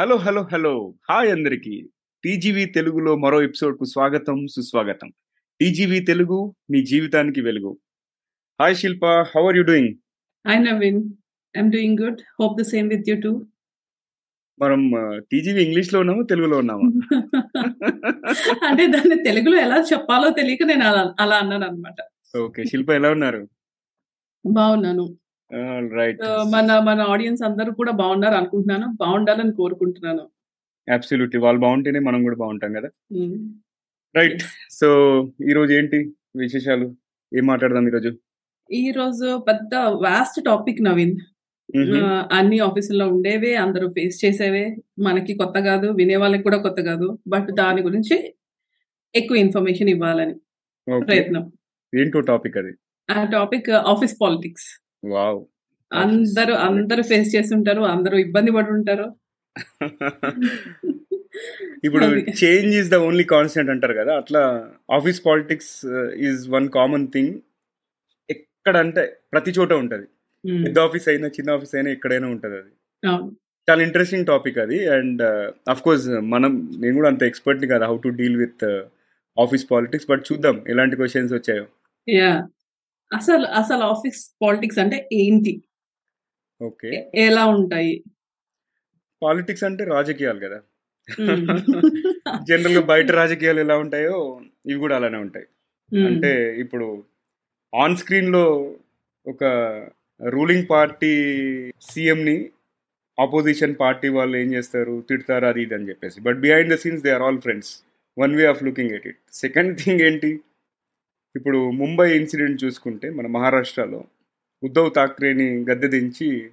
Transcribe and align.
Hello 0.00 0.16
hello 0.16 0.48
hello. 0.52 0.94
Hi 1.10 1.32
అందరికి. 1.32 1.88
TGV 2.24 2.64
తెలుగులో 2.66 3.16
మరో 3.16 3.42
ఎపిసోడ్కు 3.42 3.84
స్వాగతం 3.84 4.46
సుస్వాగతం. 4.46 5.08
టీజీవీ 5.60 6.00
తెలుగు 6.00 6.54
మీ 6.70 6.84
జీవితానికి 6.84 7.40
వెలుగు. 7.40 7.78
Hi 8.60 8.76
Shilpa 8.76 9.06
how 9.06 9.46
are 9.46 9.56
you 9.56 9.62
doing 9.62 9.94
Hi 10.48 10.56
Navin, 10.64 10.96
I'm 11.54 11.68
doing 11.70 11.94
good. 12.00 12.16
Hope 12.40 12.54
the 12.58 12.68
same 12.74 12.88
with 12.94 13.04
you 13.08 13.16
too. 13.22 13.34
మనం 14.60 14.80
టీజీవీ 15.32 15.64
ఇంగ్లీష్లో 15.64 16.00
ఉన్నాము 16.00 16.22
తెలుగులో 16.22 16.56
ఉన్నాము? 16.58 16.86
అంటే 18.68 18.86
దాన్ని 18.86 19.22
తెలుగులో 19.22 19.60
ఎలా 19.60 19.84
చెప్పాలో 19.92 20.30
తెలియక 20.30 20.62
నేను 20.62 20.84
అలా 20.84 21.14
అలా 21.20 21.36
అన్నాను 21.36 21.66
అనమాట 21.66 21.98
ఓకే 22.38 22.64
శిల్ప 22.64 22.90
ఎలా 22.90 23.10
ఉన్నారు? 23.10 23.48
బాగున్నాను. 24.46 25.04
రైట్ 25.98 26.18
So, 26.22 26.30
మన 26.50 26.78
మన 26.78 27.00
ఆడియన్స్ 27.00 27.42
అందరూ 27.42 27.72
కూడా 27.72 27.92
బాగున్నారు 27.92 28.34
అనుకుంటున్నాను. 28.34 28.86
బాగుండాలని 29.00 29.52
కోరుకుంటున్నాను. 29.52 30.24
అబ్సల్యూట్లీ 30.88 31.40
వాళ్ళు 31.40 31.60
బాగుంటేనే 31.60 31.98
మనం 31.98 32.22
కూడా 32.22 32.36
బాగుంటాం 32.36 32.72
కదా. 32.72 32.88
రైట్ 34.14 34.42
సో 34.70 34.88
ఈ 35.50 35.52
రోజు 35.52 35.72
ఏంటి 35.72 35.98
విశేషాలు? 36.36 36.86
ఏం 37.32 37.46
మాట్లాడదాం 37.46 37.86
ఈరోజు? 37.86 38.10
ఈ 38.72 38.90
రోజు 38.90 39.38
పెద్ద 39.48 39.74
వాస్ట్ 40.06 40.44
టాపిక్ 40.44 40.82
నవీన్. 40.82 41.16
అన్ని 42.32 42.58
ఆఫీసుల్లో 42.58 43.08
ఉండేవే 43.08 43.54
అందరూ 43.54 43.88
ఫేస్ 43.88 44.24
చేసేవే. 44.24 44.76
మనకి 44.98 45.32
కొత్త 45.34 45.58
కాదు 45.58 45.88
వినే 45.90 46.16
వాళ్ళకి 46.16 46.42
కూడా 46.42 46.58
కొత్త 46.58 46.80
కాదు. 46.80 47.18
బట్ 47.28 47.50
దాని 47.52 47.82
గురించి 47.82 48.16
ఎక్కువ 49.14 49.36
ఇన్ఫర్మేషన్ 49.36 49.88
ఇవ్వాలని 49.88 50.34
ప్రయత్నం. 51.06 51.52
ఏంటో 51.92 52.20
టాపిక్ 52.20 52.56
అది? 52.56 52.72
ఆ 53.08 53.24
టాపిక్ 53.24 53.70
ఆఫీస్ 53.70 54.16
పాలిటిక్స్ 54.20 54.68
అందరూ 55.90 56.54
అందరూ 56.68 57.02
ఫేస్ 57.02 57.28
చేస్తుంటారు 57.36 57.82
అందరూ 57.86 58.16
ఇబ్బంది 58.18 58.50
పడి 58.50 58.70
ఉంటారు 58.70 59.06
ఇప్పుడు. 61.84 62.04
Change 62.40 62.72
is 62.76 62.90
the 62.90 62.96
only 63.06 63.24
constant 63.24 63.70
అంటారు 63.70 63.94
కదా 63.94 64.12
అట్లా 64.16 64.42
office 64.90 65.20
politics 65.26 65.72
is 66.18 66.48
one 66.48 66.68
common 66.68 67.06
thing 67.06 67.34
ఎక్కడ 68.28 68.76
అంటే 68.76 69.02
ప్రతి 69.32 69.50
చోట 69.58 69.72
ఉంటది. 69.82 70.06
పెద్ద 70.64 70.78
ఆఫీస్ 70.78 71.06
అయినా 71.08 71.28
చిన్న 71.28 71.50
ఆఫీస్ 71.50 71.74
అయినా 71.74 71.90
ఎక్కడైనా 71.90 72.28
ఉంటది 72.28 72.56
అది. 72.56 72.72
చాలా 73.68 73.82
ఇంట్రెస్టింగ్ 73.82 74.26
టాపిక్ 74.26 74.58
అది. 74.58 74.78
అండ్ 74.88 75.22
అఫ్ 75.68 75.82
కోర్స్ 75.82 76.06
మనం 76.34 76.52
నేను 76.80 76.94
కూడా 76.96 77.08
అంత 77.08 77.22
ఎక్స్పర్ట్ 77.22 77.64
కదా 77.74 77.86
how 77.86 77.96
to 77.98 78.12
deal 78.20 78.36
with 78.36 78.64
office 79.36 79.66
politics 79.70 80.08
but 80.10 80.24
చూద్దాం 80.32 80.58
ఎలాంటి 80.68 80.96
క్వశ్చన్స్ 80.96 81.34
వచ్చాయో. 81.34 81.66
అసలు 83.14 83.46
అసలు 83.46 83.82
ఆఫీస్ 83.82 84.36
పాలిటిక్స్ 84.42 84.78
అంటే 84.78 85.08
ఏంటి? 85.12 85.62
ఓకే. 86.62 87.10
ఎలా 87.14 87.46
ఉంటాయి? 87.46 88.04
పాలిటిక్స్ 89.22 89.64
అంటే 89.64 89.84
రాజకీయాలు 89.84 90.38
కదా. 90.38 90.58
జనరల్గా 92.48 92.80
బయట 92.80 93.10
రాజకీయాలు 93.10 93.60
ఎలా 93.60 93.76
ఉంటాయో 93.76 94.40
ఇవి 94.66 94.78
కూడా 94.78 94.96
అలానే 94.96 95.18
ఉంటాయి. 95.18 95.46
అంటే 96.06 96.56
ఇప్పుడు 96.58 97.04
ఆన్ 97.74 97.96
స్క్రీన్లో 97.96 98.74
ఒక 99.26 99.44
రూలింగ్ 100.28 100.66
పార్టీ 100.70 101.12
సీఎం 101.80 102.24
ని 102.24 102.50
ఆపోజిషన్ 103.20 103.74
పార్టీ 103.80 104.08
వాళ్ళు 104.08 104.36
ఏం 104.36 104.54
చేస్తారు? 104.54 105.04
తిడతారు 105.08 105.46
అది 105.46 105.62
ఇది 105.62 105.74
అని 105.74 105.88
చెప్పేసి. 105.88 106.20
But 106.20 106.38
behind 106.38 106.74
the 106.74 106.76
scenes 106.76 107.02
they 107.02 107.10
are 107.10 107.22
all 107.22 107.40
friends. 107.40 107.82
One 108.18 108.36
way 108.36 108.46
of 108.46 108.62
looking 108.62 108.90
at 108.90 109.06
it. 109.06 109.18
Second 109.32 109.80
thing 109.80 110.00
ఏంటి? 110.00 110.40
ఇప్పుడు 111.36 111.70
ముంబై 111.70 112.16
ఇన్సిడెంట్ 112.16 112.64
చూసుకుంటే 112.64 113.10
మన 113.10 113.26
మహారాష్ట్రలో 113.26 114.04
ఉద్ధవ్ 114.62 114.94
థాక్రేని 114.96 115.64
గద్దె 115.70 115.88
దించి 115.88 116.50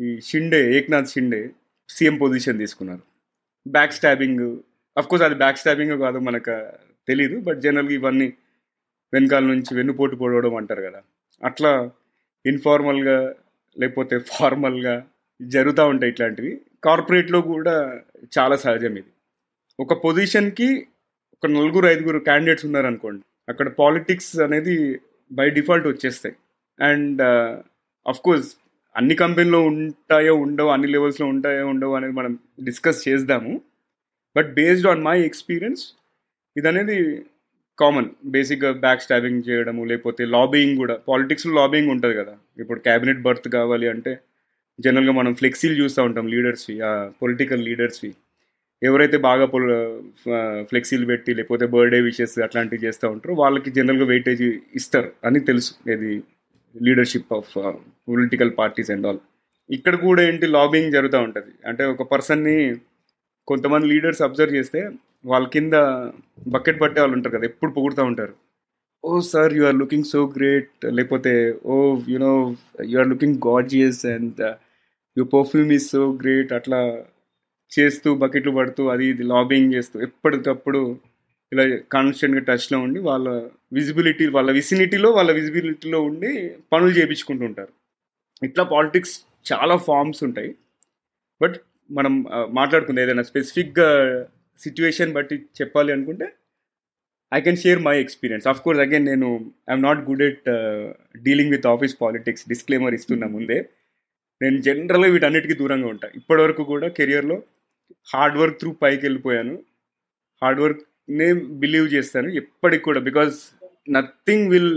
ఈ 0.00 0.20
షిండే 0.20 0.76
ఏక్నాథ్ 0.76 1.08
షిండే 1.08 1.50
సీఎం 1.88 2.16
పొజిషన్ 2.16 2.58
తీసుకున్నారు. 2.58 3.02
బ్యాక్ 3.68 3.92
స్టాబింగ్ 3.92 4.56
కోర్స్ 5.02 5.24
అది 5.24 5.34
బ్యాక్ 5.34 5.58
స్టాబింగ్ 5.58 5.98
కాదు 5.98 6.18
మనకు 6.18 6.68
తెలియదు 7.08 7.40
బట్ 7.40 7.60
జనరల్గా 7.60 7.92
ఇవన్నీ 7.92 8.32
వెనకాల 9.12 9.44
నుంచి 9.44 9.76
వెన్నుపోటు 9.76 10.16
పొడవడం 10.16 10.54
అంటారు 10.54 10.82
కదా. 10.82 11.02
అట్లా 11.42 11.90
ఇన్ఫార్మల్గా 12.46 13.34
లేకపోతే 13.78 14.18
ఫార్మల్గా 14.18 15.06
జరుగుతూ 15.42 15.86
ఉంటాయి 15.88 16.12
ఇట్లాంటివి. 16.12 16.60
కార్పొరేట్లో 16.84 17.40
కూడా 17.40 18.00
చాలా 18.38 18.56
సహజం 18.56 18.92
ఇది. 18.92 19.10
ఒక 19.80 19.92
పొజిషన్కి 19.92 20.86
ఒక 21.32 21.50
నలుగురు 21.50 21.86
ఐదుగురు 21.86 22.18
క్యాండిడేట్స్ 22.18 22.66
ఉన్నారనుకోండి 22.66 23.22
అక్కడ 23.50 23.68
పాలిటిక్స్ 23.80 24.32
అనేది 24.46 24.76
బై 25.30 25.46
డిఫాల్ట్ 25.58 25.86
వచ్చేస్తాయి. 25.92 26.34
అండ్ 26.78 27.20
కోర్స్ 28.26 28.48
uh, 28.48 28.56
అన్ని 28.96 29.14
కంపెనీలో 29.14 29.58
ఉంటాయో 29.70 30.32
ఉండవు 30.44 30.70
అన్ని 30.74 30.88
లెవెల్స్లో 30.94 31.26
ఉంటాయో 31.26 31.64
ఉండవు 31.72 31.92
అనేది 31.94 32.14
మనం 32.14 32.32
డిస్కస్ 32.64 33.00
చేద్దాము. 33.08 33.52
But 34.36 34.48
based 34.54 34.88
on 34.92 35.02
my 35.02 35.16
experience 35.28 35.82
ఇది 36.56 36.68
అనేది 36.68 36.96
కామన్ 37.78 38.08
బేసిక్గా 38.34 38.70
బ్యాక్ 38.84 39.04
స్టాబింగ్ 39.04 39.44
చేయడము 39.48 39.82
లేకపోతే 39.90 40.22
లాబింగ్ 40.34 40.74
కూడా. 40.78 40.96
పాలిటిక్స్లో 41.08 41.52
లాబింగ్ 41.60 41.90
ఉంటుంది 41.90 42.14
కదా. 42.20 42.34
ఇప్పుడు 42.58 42.80
క్యాబినెట్ 42.88 43.22
బర్త్ 43.26 43.48
కావాలి 43.58 43.88
అంటే 43.88 44.14
జనరల్గా 44.78 45.12
మనం 45.12 45.32
ఫ్లెక్సీలు 45.34 45.76
చూస్తూ 45.82 46.00
ఉంటాం 46.08 46.26
లీడర్స్వి 46.34 46.76
పొలిటికల్ 47.22 47.64
లీడర్స్వి 47.68 48.10
ఎవరైతే 48.82 49.16
బాగా 49.28 49.46
ఫ్లెక్సీలు 50.70 51.06
పెట్టి 51.10 51.30
లేకపోతే 51.38 51.64
బర్త్డే 51.74 51.98
విషెస్ 52.08 52.34
అట్లాంటివి 52.46 52.84
చేస్తూ 52.86 53.06
ఉంటారో 53.14 53.34
వాళ్ళకి 53.42 53.70
జనరల్గా 53.78 54.06
వెయిటేజ్ 54.12 54.44
ఇస్తారు 54.78 55.10
అని 55.28 55.40
తెలుసు. 55.48 55.72
ఇది 55.94 56.12
leadership 56.74 57.32
of 57.38 57.52
political 58.08 58.52
parties 58.60 58.90
and 58.94 59.06
all 59.10 59.20
ఇక్కడ 59.70 59.94
కూడా 60.06 60.20
ఏంటి 60.28 60.46
లాబింగ్ 60.56 60.94
జరుగుతూ 60.96 61.18
ఉంటుంది. 61.26 61.52
అంటే 61.70 61.82
ఒక 61.94 62.04
పర్సన్ని 62.12 62.56
కొంతమంది 63.48 63.86
లీడర్స్ 63.92 64.22
అబ్జర్వ్ 64.26 64.56
చేస్తే 64.58 64.80
వాళ్ళ 65.30 65.46
కింద 65.54 65.74
బకెట్ 66.54 66.78
పట్టే 66.82 67.00
వాళ్ళు 67.02 67.16
ఉంటారు 67.18 67.34
కదా 67.36 67.46
ఎప్పుడు 67.50 67.70
పొగుడుతూ 67.76 68.02
ఉంటారు. 68.10 68.34
ఓ 69.04 69.20
sir 69.32 69.52
you 69.58 69.62
are 69.68 69.78
looking 69.82 70.08
so 70.12 70.20
great 70.36 70.72
లేకపోతే 70.98 71.32
ఓ 71.72 71.76
you know 72.14 72.32
you 72.92 72.96
are 73.02 73.10
looking 73.12 73.38
gorgeous 73.48 74.02
and 74.14 74.40
you 75.16 75.24
perfume 75.36 75.70
is 75.76 75.86
so 75.94 76.02
great 76.22 76.52
అట్లా 76.58 76.80
చేస్తూ 77.78 78.14
బకెట్లు 78.14 78.52
పడుతూ 78.52 78.82
అది 78.92 79.04
ఇది 79.06 79.24
లాబింగ్ 79.32 79.74
చేస్తూ 79.74 79.96
ఎప్పటికప్పుడు 80.00 80.80
ఇలా 81.52 81.64
కాన్స్టెంట్గా 81.94 82.42
టచ్లో 82.48 82.78
ఉండి 82.86 83.00
వాళ్ళ 83.00 83.28
విజిబిలిటీ 83.72 84.26
వాళ్ళ 84.26 84.50
విసినిటీలో 84.50 85.08
వాళ్ళ 85.10 85.30
విజిబిలిటీలో 85.32 86.00
ఉండి 86.02 86.30
పనులు 86.72 86.92
చేయించుకుంటూ 86.98 87.44
ఉంటారు 87.44 87.72
ఇట్లా 88.42 88.64
పాలిటిక్స్ 88.64 89.14
చాలా 89.52 89.76
ఫామ్స్ 89.76 90.20
ఉంటాయి. 90.24 90.50
బట్ 91.40 91.56
మనం 91.90 92.14
మాట్లాడుకుంది 92.58 93.00
ఏదైనా 93.02 93.24
స్పెసిఫిక్గా 93.30 93.88
సిచ్యువేషన్ 94.60 95.12
బట్టి 95.12 95.36
చెప్పాలి 95.60 95.90
అనుకుంటే 95.92 96.26
I 97.32 97.40
can 97.40 97.56
share 97.56 97.80
my 97.88 97.96
experience. 98.00 98.46
Of 98.50 98.60
course 98.62 98.80
again 98.80 99.06
నేను 99.06 99.28
I'm 99.70 99.84
not 99.88 100.00
good 100.08 100.24
at 100.28 100.48
dealing 101.26 101.52
with 101.56 101.66
office 101.74 101.94
politics 102.02 102.44
disclaimer 102.48 102.94
ఇస్తున్నా 102.98 103.26
ముందే. 103.36 103.58
నేను 104.40 104.58
జనరల్గా 104.66 105.10
వీటన్నిటికీ 105.12 105.54
దూరంగా 105.54 105.88
ఉంటాను 105.88 106.14
ఇప్పటివరకు 106.20 106.62
కూడా 106.72 106.88
కెరియర్లో 106.98 107.36
హార్డ్ 108.12 108.38
వర్క్ 108.40 108.58
త్రూ 108.60 108.70
పైకి 108.82 109.02
వెళ్ళిపోయాను. 109.06 109.54
హార్డ్ 110.42 110.62
వర్క్నే 110.64 111.28
బిలీవ్ 111.62 111.86
చేస్తాను 111.96 112.28
ఎప్పటికి 112.42 112.84
కూడా 112.88 113.00
because 113.08 113.36
nothing 113.96 114.48
will 114.54 114.74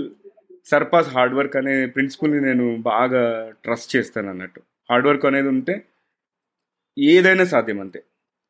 surpass 0.71 1.09
hard 1.15 1.35
work 1.39 1.55
అనే 1.61 1.73
ప్రిన్సిపల్ని 1.95 2.39
నేను 2.47 2.65
బాగా 2.91 3.23
ట్రస్ట్ 3.65 3.89
చేస్తాను 3.95 4.29
అన్నట్టు. 4.33 4.61
హార్డ్ 4.89 5.07
వర్క్ 5.09 5.25
అనేది 5.29 5.49
ఉంటే 5.55 5.75
ఏదైనా 6.97 7.45
సాధ్యం 7.53 7.79
అంతే. 7.85 7.99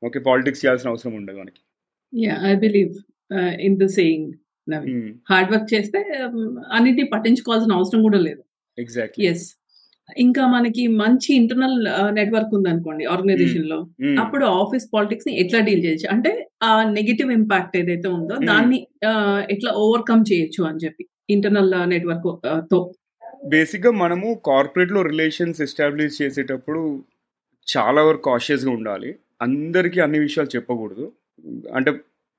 ఓకే 0.02 0.20
పాలిటిక్స్ 0.30 0.62
చేయాల్సిన 0.64 0.92
అవసరం 0.94 1.14
ఉండదు 1.20 1.38
మనకి. 1.42 1.62
Yeah 2.14 2.36
I 2.52 2.54
believe 2.66 2.96
in 3.68 3.78
the 3.84 3.88
saying 4.00 4.30
hard 5.32 5.50
work 5.54 5.68
చేస్తే 5.74 6.00
um, 6.26 6.36
అన్నిటిని 6.76 7.06
పట్టించుకోవాల్సిన 7.14 7.72
అవసరం 7.80 8.02
కూడా 8.08 8.20
లేదు. 8.28 8.42
ఎగ్జాక్ట్లీ 8.78 9.26
ఎస్ 9.32 9.46
ఇంకా 10.18 10.48
మనకి 10.48 10.88
మంచి 10.88 11.34
ఇంటర్నల్ 11.34 11.78
నెట్వర్క్ 12.16 12.54
ఉందనుకోండి 12.56 13.06
ఆర్గనైజేషన్లో 13.06 13.78
అప్పుడు 14.20 14.46
ఆఫీస్ 14.46 14.90
పాలిటిక్స్ని 14.94 15.34
ఎట్లా 15.40 15.60
డీల్ 15.60 15.86
చేయొచ్చు? 15.86 16.08
అంటే 16.12 16.50
ఆ 16.64 16.84
నెగిటివ్ 16.84 17.32
ఇంపాక్ట్ 17.32 17.78
ఏదైతే 17.78 18.08
ఉందో. 18.08 18.36
దాన్ని 18.46 18.88
ఎట్లా 19.50 19.72
ఓవర్కమ్ 19.72 20.26
చేయొచ్చు 20.32 20.64
అని 20.64 20.82
చెప్పి 20.86 21.06
ఇంటర్నల్ 21.30 21.90
నెట్వర్క్తో. 21.90 22.94
బేసిక్గా 23.46 23.92
మనము 23.92 24.42
కార్పొరేట్లో 24.46 25.02
రిలేషన్స్ 25.02 25.62
ఎస్టాబ్లిష్ 25.62 26.22
చేసేటప్పుడు 26.22 27.04
చాలా 27.68 28.04
వరకు 28.04 28.30
కాషియస్గా 28.30 28.72
ఉండాలి. 28.72 29.16
అందరికీ 29.42 30.00
అన్ని 30.00 30.20
విషయాలు 30.20 30.50
చెప్పకూడదు. 30.56 31.12
అంటే 31.76 31.92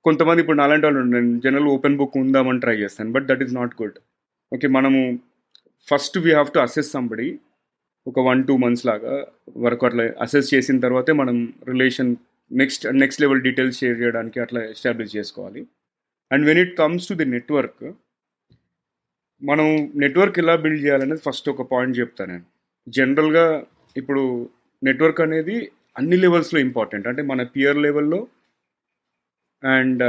కొంతమంది 0.04 0.40
ఇప్పుడు 0.40 0.56
నాలాంటి 0.56 0.86
వాళ్ళు 0.86 1.00
నేను 1.00 1.40
జనరల్ 1.40 1.68
ఓపెన్ 1.68 1.96
బుక్ 1.96 2.16
ఉందామని 2.18 2.60
ట్రై 2.60 2.74
చేస్తాను 2.74 3.12
but 3.12 3.26
that 3.26 3.42
is 3.42 3.54
not 3.54 3.82
good 3.82 3.98
okay 4.52 4.66
మనము 4.68 5.18
first 5.88 6.18
we 6.18 6.30
have 6.30 6.50
to 6.54 6.58
assess 6.58 6.92
somebody 6.92 7.38
ఒక 8.06 8.20
వన్ 8.20 8.40
టూ 8.44 8.56
మంత్స్ 8.56 8.86
లాగా 8.86 9.12
వరకు 9.56 9.86
అట్లా 9.86 10.04
అసెస్ 10.20 10.54
చేసిన 10.54 10.80
తర్వాతే 10.80 11.12
మనం 11.12 11.36
relation 11.68 12.16
next 12.52 12.84
next 12.92 13.20
level 13.20 13.42
details 13.42 13.78
share 13.80 14.00
చేయడానికి 14.00 14.40
అట్లా 14.40 14.60
ఎస్టాబ్లిష్ 14.64 15.16
చేసుకోవాలి. 15.16 15.62
And 16.32 16.46
when 16.46 16.58
it 16.58 16.74
comes 16.78 17.08
to 17.08 17.14
the 17.14 17.24
network 17.24 17.84
మనం 19.42 19.66
నెట్వర్క్ 19.96 20.38
ఎలా 20.38 20.56
బిల్డ్ 20.56 20.82
చేయాలనేది 20.84 21.20
ఫస్ట్ 21.20 21.48
ఒక 21.48 21.62
పాయింట్ 21.72 21.98
చెప్తాను 21.98 22.32
నేను. 22.32 22.44
జనరల్గా 22.88 23.46
ఇప్పుడు 23.96 24.22
నెట్వర్క్ 24.82 25.20
అనేది 25.20 25.56
అన్ని 25.98 26.16
లెవెల్స్లో 26.16 26.60
ఇంపార్టెంట్ 26.60 27.06
అంటే 27.08 27.22
మన 27.22 27.42
పియర్ 27.42 27.78
లెవెల్లో 27.78 28.20
అండ్ 29.62 30.02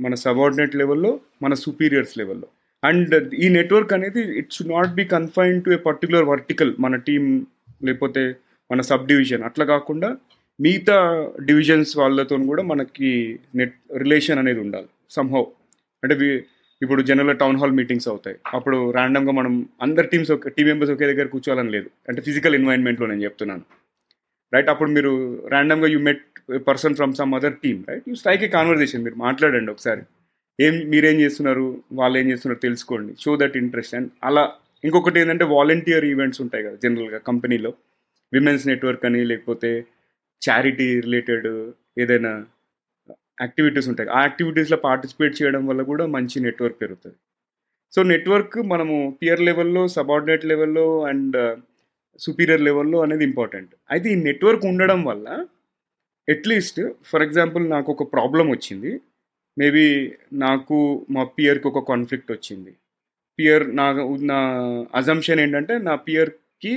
మన 0.00 0.14
సబార్డినేట్ 0.14 0.76
లెవెల్లో 0.76 1.20
మన 1.42 1.54
సుపీరియర్స్ 1.54 2.18
లెవెల్లో 2.18 2.48
అండ్ 2.84 3.34
ఈ 3.34 3.48
నెట్వర్క్ 3.48 3.92
అనేది 3.92 4.38
it 4.38 4.52
should 4.52 4.68
not 4.68 4.94
be 4.94 5.04
confine 5.04 5.62
to 5.62 5.70
a 5.70 5.76
particular 5.76 6.24
vertical 6.24 6.74
మన 6.80 6.96
టీం 6.96 7.46
లేకపోతే 7.84 8.22
మన 8.70 8.80
సబ్ 8.80 9.06
డివిజన్ 9.06 9.42
అట్లా 9.42 9.64
కాకుండా 9.64 10.16
మిగతా 10.60 10.96
డివిజన్స్ 11.44 11.98
వాళ్ళతో 11.98 12.36
కూడా 12.36 12.62
మనకి 12.62 13.40
నెట్ 13.54 13.76
రిలేషన్ 13.96 14.38
అనేది 14.38 14.60
ఉండాలి 14.60 14.88
సంహౌ 15.10 15.44
అంటే 16.04 16.16
ఇప్పుడు 16.82 17.02
జనరల్ 17.02 17.38
టౌన్ 17.38 17.56
హాల్ 17.56 17.72
మీటింగ్స్ 17.72 18.08
అవుతాయి. 18.08 18.36
అప్పుడు 18.54 18.90
ర్యాండమ్గా 18.90 19.32
మనం 19.32 19.66
అందరు 19.82 20.06
టీమ్స్ 20.06 20.30
ఒక 20.30 20.48
టీం 20.48 20.66
మెంబర్స్ 20.66 20.92
ఒకే 20.92 21.06
దగ్గర 21.06 21.26
కూర్చోవాలని 21.26 21.70
లేదు. 21.70 21.88
అంటే 22.08 22.20
ఫిజికల్ 22.22 22.54
ఎన్వైర్న్మెంట్లో 22.54 23.06
నేను 23.06 23.22
చెప్తున్నాను. 23.22 23.64
రైట్ 24.54 24.68
అప్పుడు 24.68 24.90
మీరు 24.90 25.12
ర్యాండమ్గా 25.48 25.88
you 25.88 25.98
met 25.98 26.24
person 26.68 26.94
from 26.94 27.14
some 27.14 27.34
other 27.34 27.54
team 27.54 27.84
right 27.88 28.08
you 28.08 28.14
strike 28.14 28.42
a 28.42 28.48
conversation 28.48 29.04
మీరు 29.04 29.14
మాట్లాడండి 29.14 29.70
ఒకసారి. 29.70 30.02
ఏం 30.58 30.74
మీరేం 30.92 31.16
చేస్తున్నారు? 31.20 31.66
వాళ్ళు 31.92 32.18
ఏం 32.18 32.30
చేస్తున్నారు 32.30 32.60
తెలుసుకోండి. 32.60 33.12
షో 33.22 33.36
దట్ 33.36 33.56
ఇంట్రెస్ట్ 33.56 33.94
అండ్ 33.94 34.10
అలా 34.24 34.44
ఇంకొకటి 34.84 35.20
ఏంటంటే 35.20 35.44
వాలంటీర్ 35.44 36.04
ఈవెంట్స్ 36.04 36.40
ఉంటాయి 36.40 36.64
కదా 36.64 36.76
జనరల్గా 36.84 37.18
కంపెనీలో. 37.18 37.70
విమెన్స్ 38.32 38.66
నెట్వర్క్ 38.66 39.04
అని 39.06 39.24
లేకపోతే 39.24 39.70
చారిటీ 40.42 41.00
రిలేటెడ్ 41.00 41.48
ఏదైనా 41.98 42.32
యాక్టివిటీస్ 43.40 43.88
ఉంటాయి. 43.88 44.08
ఆ 44.08 44.20
యాక్టివిటీస్లో 44.22 44.76
పార్టిసిపేట్ 44.88 45.42
చేయడం 45.42 45.62
వల్ల 45.66 45.82
కూడా 45.82 46.06
మంచి 46.06 46.36
నెట్వర్క్ 46.40 46.78
పెరుగుతుంది. 46.82 47.16
సో 47.92 48.02
నెట్వర్క్ 48.02 48.58
మనము 48.72 48.96
పియర్ 49.22 49.40
లెవెల్లో 49.40 49.88
సబార్డినేట్ 49.88 50.44
లెవెల్లో 50.44 50.86
అండ్ 51.10 51.38
సుపీరియర్ 52.18 52.62
లెవెల్లో 52.62 52.98
అనేది 53.00 53.24
ఇంపార్టెంట్ 53.24 53.72
అయితే 53.90 54.08
ఈ 54.12 54.14
నెట్వర్క్ 54.28 54.64
ఉండడం 54.64 55.04
వల్ల 55.04 55.26
అట్లీస్ట్ 56.28 56.80
ఫర్ 57.04 57.22
ఎగ్జాంపుల్ 57.22 57.64
నాకు 57.70 57.88
ఒక 57.92 58.02
ప్రాబ్లం 58.12 58.50
వచ్చింది. 58.50 58.92
మేబీ 59.56 59.84
నాకు 60.32 61.06
మా 61.10 61.22
పియర్కి 61.24 61.66
ఒక 61.68 61.80
కాన్ఫ్లిక్ట్ 61.88 62.32
వచ్చింది. 62.32 62.72
పియర్ 63.38 63.64
నా 63.76 63.86
నా 64.22 64.38
అజంప్షన్ 64.94 65.40
ఏంటంటే 65.40 65.78
నా 65.78 65.94
పియర్కి 65.96 66.72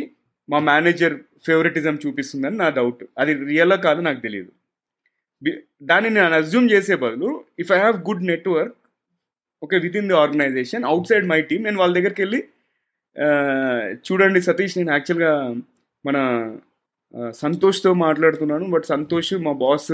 మా 0.50 0.60
మేనేజర్ 0.60 1.16
ఫేవరెటిజం 1.46 1.96
చూపిస్తుందని 2.08 2.58
నా 2.58 2.70
డౌట్ 2.70 3.04
అది 3.18 3.34
రియలా 3.44 3.76
కాదు 3.76 4.02
నాకు 4.02 4.20
తెలియదు 4.22 4.52
దాన్ని 5.84 6.10
నేను 6.10 6.34
అజ్యూమ్ 6.34 6.72
చేసే 6.72 6.96
బదులు 6.96 7.30
if 7.60 7.72
I 7.72 7.78
have 7.78 7.98
good 8.02 8.24
network 8.26 8.76
okay 9.64 9.78
within 9.98 10.08
the 10.08 10.14
organization 10.14 10.86
outside 11.08 11.26
my 11.28 11.42
team 11.42 11.64
నేను 11.64 11.80
వాళ్ళ 11.80 11.94
దగ్గరికి 11.96 12.22
వెళ్ళి 12.22 12.40
చూడండి 14.08 14.42
సతీష్ 14.42 14.78
నేను 14.78 14.92
యాక్చువల్గా 14.92 15.34
మన 16.06 16.18
సంతోష్తో 17.32 17.94
మాట్లాడుతున్నాను 17.94 18.66
బట్ 18.70 18.86
సంతోష్ 18.86 19.34
మా 19.34 19.52
బాస్ 19.52 19.92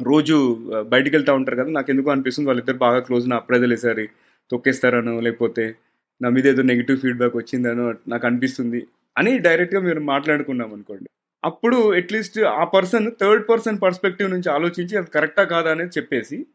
రోజు 0.00 0.64
బయటికి 0.88 1.16
వెళ్తూ 1.16 1.34
ఉంటారు 1.34 1.56
కదా 1.56 1.70
నాకు 1.70 1.90
ఎందుకు 1.90 2.10
అనిపిస్తుంది 2.10 2.48
వాళ్ళిద్దరు 2.48 2.76
బాగా 2.76 2.98
క్లోజ్ 2.98 3.28
నా 3.28 3.36
అప్రైజల్ 3.36 4.08
తొక్కేస్తారనో 4.50 5.20
లేకపోతే 5.20 5.74
నా 6.22 6.28
మీద 6.28 6.46
ఏదో 6.46 6.62
నెగిటివ్ 6.62 7.00
ఫీడ్బ్యాక్ 7.00 7.36
వచ్చిందనో 7.36 7.94
నాకు 8.08 8.26
అనిపిస్తుంది 8.26 8.86
అని 9.18 9.38
డైరెక్ట్గా 9.38 9.80
మీరు 9.80 10.00
మాట్లాడుకున్నాం 10.00 10.72
అనుకోండి. 10.72 11.08
అప్పుడు 11.44 11.96
అట్లీస్ట్ 11.96 12.40
ఆ 12.40 12.64
పర్సన్ 12.64 13.12
థర్డ్ 13.20 13.48
పర్సన్ 13.48 13.78
పర్స్పెక్టివ్ 13.82 14.30
నుంచి 14.30 14.50
ఆలోచించి 14.50 14.96
అది 14.96 15.10
కరెక్టా 15.10 15.44
కాదా 15.44 15.70
అనేది 15.70 15.90
చెప్పేసి 15.98 16.46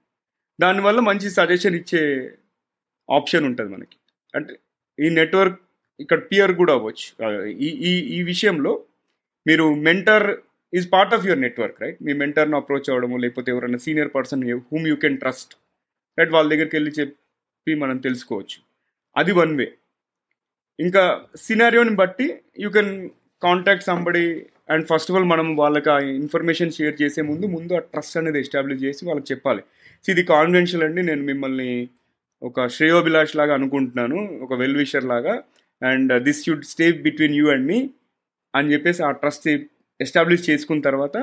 దానివల్ల 0.62 1.00
మంచి 1.00 1.30
సజెషన్ 1.30 1.76
ఇచ్చే 1.76 2.32
ఆప్షన్ 3.12 3.46
ఉంటుంది 3.46 3.72
మనకి. 3.74 3.98
అంటే 4.36 4.60
ఈ 5.06 5.10
నెట్వర్క్ 5.10 5.60
ఇక్కడ 6.00 6.20
పియర్ 6.20 6.52
కూడా 6.52 6.74
అవ్వచ్చు. 6.74 7.26
ఈ 7.50 7.68
ఈ 7.68 8.00
ఈ 8.00 8.24
విషయంలో 8.24 8.84
మీరు 9.48 9.74
mentor 9.74 10.38
is 10.74 10.88
part 10.94 11.14
of 11.16 11.26
your 11.28 11.42
network 11.46 11.82
right 11.84 12.00
మీ 12.08 12.14
మెంటర్ను 12.22 12.58
అప్రోచ్ 12.58 12.90
అవ్వడము 12.92 13.18
లేకపోతే 13.24 13.52
ఎవరైనా 13.52 13.78
senior 13.78 14.12
person 14.16 14.44
whom 14.72 14.88
you 14.92 14.96
can 14.96 15.18
trust 15.18 15.54
right 16.18 16.34
వాళ్ళ 16.36 16.48
దగ్గరికి 16.54 16.76
వెళ్ళి 16.76 16.92
చెప్పి 17.00 17.74
మనం 17.84 17.98
తెలుసుకోవచ్చు. 17.98 18.58
అది 19.16 19.32
వన్ 19.32 19.54
వే 19.58 19.68
ఇంకా 20.80 21.04
సినారియోని 21.46 21.94
బట్టి 22.02 22.28
you 22.60 22.70
can 22.70 22.94
contact 23.42 23.86
somebody 23.90 24.26
and 24.74 24.86
first 24.88 25.10
of 25.12 25.18
all 25.18 25.28
మనం 25.34 25.48
వాళ్ళకి 25.56 25.90
ఆ 25.90 26.00
ఇన్ఫర్మేషన్ 26.00 26.72
షేర్ 26.72 26.96
చేసే 27.02 27.22
ముందు 27.22 27.46
ముందు 27.46 27.74
ఆ 27.74 27.82
ట్రస్ట్ 27.94 28.18
అనేది 28.18 28.40
ఎస్టాబ్లిష్ 28.40 28.84
చేసి 28.84 29.02
వాళ్ళకి 29.06 29.28
చెప్పాలి. 29.32 29.62
సో 30.06 30.08
ఇది 30.14 30.24
కాన్ఫిడెన్షియల్ 30.24 30.84
అండి. 30.84 31.02
నేను 31.02 31.22
మిమ్మల్ని 31.22 31.72
ఒక 32.42 32.68
శ్రేయోభిలాష్ 32.68 33.36
లాగా 33.36 33.54
అనుకుంటున్నాను 33.54 34.20
ఒక 34.46 34.54
వెల్ 34.54 34.78
విషర్ 34.78 35.06
లాగా. 35.06 35.34
And 35.82 36.14
this 36.24 36.46
should 36.46 36.64
stay 36.64 36.92
between 36.92 37.36
you 37.36 37.46
and 37.50 37.66
me 37.72 37.80
అని 38.54 38.74
చెప్పేసి 38.74 39.04
ఆ 39.04 39.12
ట్రస్ట్ 39.12 39.48
ఎస్టాబ్లిష్ 40.06 40.48
చేసుకున్న 40.50 40.82
తర్వాత 40.88 41.18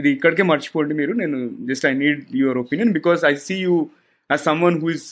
ఇది 0.00 0.08
ఇక్కడికే 0.16 0.44
మర్చిపోండి 0.50 0.94
మీరు. 1.00 1.12
నేను 1.22 1.38
just 1.68 1.86
I 1.90 1.92
need 2.02 2.22
your 2.40 2.58
opinion 2.64 2.92
because 2.98 3.20
I 3.30 3.34
see 3.48 3.56
you 3.66 3.76
as 4.30 4.42
someone 4.66 4.76
who 4.84 4.90
is 4.96 5.06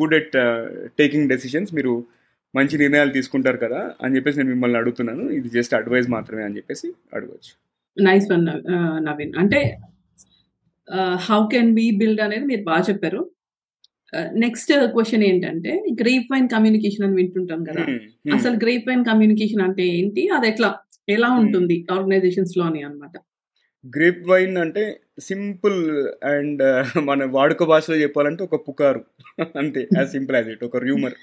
good 0.00 0.14
at 0.20 0.36
taking 1.00 1.28
decisions 1.32 1.72
మీరు 1.78 1.94
మంచి 2.54 2.74
నిర్ణయాలు 2.82 3.12
తీసుకుంటారు 3.18 3.58
కదా 3.64 3.80
అని 4.02 4.14
చెప్పేసి 4.16 4.38
నేను 4.40 4.50
మిమ్మల్ని 4.54 4.78
అడుగుతున్నాను. 4.80 5.24
ఇది 5.38 5.48
జస్ట్ 5.56 5.74
అడ్వైస్ 5.80 6.08
మాత్రమే 6.16 6.42
అని 6.46 6.56
చెప్పేసి 6.58 6.88
అడగవచ్చు 7.14 7.52
నైస్ 7.96 8.26
వన్ 8.32 8.44
నవీన్ 9.08 9.32
అంటే 9.42 9.60
హౌ 11.28 11.40
కెన్ 11.54 11.72
వీ 11.78 11.86
బిల్డ్ 12.00 12.22
అనేది 12.26 12.46
మీరు 12.52 12.62
బాగా 12.70 12.84
చెప్పారు. 12.90 13.20
నెక్స్ట్ 14.12 14.72
క్వశ్చన్ 14.86 15.22
ఏంటంటే 15.22 15.84
గ్రేప్ 16.02 16.28
వైన్ 16.32 16.48
కమ్యూనికేషన్ 16.48 17.04
అని 17.06 17.16
వింటుంటాం 17.16 17.64
కదా. 17.64 17.84
అసలు 18.34 18.56
గ్రేప్ 18.56 18.88
వైన్ 18.88 19.04
కమ్యూనికేషన్ 19.04 19.62
అంటే 19.62 19.86
ఏంటి? 19.86 20.28
అది 20.28 20.48
ఎట్లా? 20.48 20.74
ఎలా 21.08 21.30
ఉంటుంది 21.30 21.86
ఆర్గనైజేషన్స్లోని 21.92 22.82
అన్నమాట? 22.82 23.16
గ్రేప్ 23.96 24.28
వైన్ 24.28 24.56
అంటే 24.56 25.00
సింపుల్ 25.20 25.80
అండ్ 26.24 26.62
మన 26.98 27.24
వాడుక 27.24 27.64
భాషలో 27.64 27.96
చెప్పాలంటే 27.96 28.44
ఒక 28.44 28.68
పుకారు. 28.68 29.04
అంతే 29.56 29.88
యాజ్ 29.98 30.10
సింపుల్ 30.10 30.36
యాజ్ 30.36 30.48
ఇట్ 30.48 30.64
ఒక 30.64 30.76
రూమర్ 30.76 31.16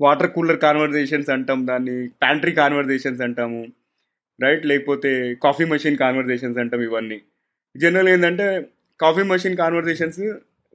వాటర్ 0.00 0.30
కూలర్ 0.30 0.58
కాన్వర్జేషన్స్ 0.58 1.30
అంటాం 1.30 1.66
దాన్ని 1.66 2.08
ప్యాంట్రీ 2.08 2.52
కాన్వర్జేషన్స్ 2.52 3.20
అంటాము 3.20 3.66
రైట్ 4.42 4.66
లేకపోతే 4.66 5.34
కాఫీ 5.34 5.64
మెషిన్ 5.64 5.96
కాన్వర్జేషన్స్ 5.96 6.58
అంటాం 6.58 6.82
ఇవన్నీ. 6.82 7.20
జనరల్ 7.76 8.08
ఏంటంటే 8.08 8.66
కాఫీ 9.00 9.22
మెషిన్ 9.22 9.56
కాన్వర్జేషన్స్ 9.56 10.20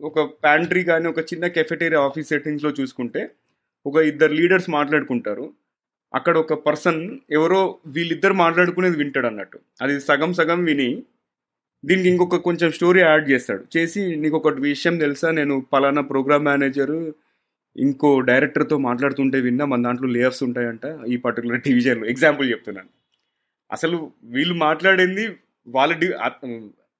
ఒక 0.02 0.20
ప్యాంట్రీ 0.44 0.84
కానీ 0.84 1.08
ఒక 1.08 1.20
చిన్న 1.20 1.48
కెఫెటేరియా 1.48 2.02
ఆఫీస్ 2.02 2.28
సెట్టింగ్స్లో 2.28 2.74
చూసుకుంటే 2.80 3.30
ఒక 3.86 3.96
ఇద్దరు 3.96 4.34
లీడర్స్ 4.34 4.70
మాట్లాడుకుంటారు. 4.70 5.54
అక్కడ 6.14 6.38
ఒక 6.38 6.54
పర్సన్ 6.54 7.18
ఎవరో 7.32 7.80
వీళ్ళిద్దరు 7.88 8.34
మాట్లాడుకునేది 8.34 8.98
వింటాడు 8.98 9.28
అన్నట్టు. 9.28 9.60
అది 9.82 10.00
సగం 10.00 10.34
సగం 10.34 10.64
విని 10.64 11.04
దీనికి 11.86 12.10
ఇంకొక 12.10 12.36
కొంచెం 12.36 12.72
స్టోరీ 12.72 13.00
యాడ్ 13.00 13.30
చేస్తాడు. 13.30 13.78
చేసి 13.78 14.16
నీకు 14.16 14.36
ఒకటి 14.36 14.62
విషయం 14.62 14.98
తెలుసా? 14.98 15.32
నేను 15.32 15.66
పలానా 15.74 16.02
ప్రోగ్రామ్ 16.02 16.46
మేనేజరు 16.46 17.14
ఇంకో 17.78 18.20
డైరెక్టర్తో 18.20 18.78
మాట్లాడుతుంటే 18.78 19.40
విన్నా 19.40 19.66
మన 19.66 19.82
దాంట్లో 19.84 20.08
లేయర్స్ 20.08 20.44
ఉంటాయంట 20.44 21.00
ఈ 21.08 21.18
పర్టికులర్ 21.18 21.62
డివిజన్లో 21.62 22.06
ఎగ్జాంపుల్ 22.08 22.52
చెప్తున్నాను. 22.52 22.90
అసలు 23.72 24.12
వీళ్ళు 24.24 24.54
మాట్లాడింది 24.56 25.36
వాళ్ళ 25.68 25.94
డి 25.94 26.14